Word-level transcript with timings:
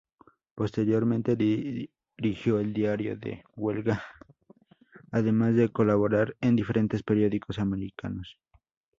Posteriormente 0.55 1.35
dirigió 1.35 2.57
el 2.57 2.73
"Diario 2.73 3.15
de 3.17 3.43
Huelva", 3.55 4.01
además 5.11 5.53
de 5.53 5.69
colaborar 5.71 6.35
en 6.41 6.55
diferentes 6.55 7.03
periódicos 7.03 7.59
americanos. 7.59 8.35